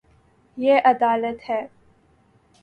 [0.57, 1.61] یے ادالت ہے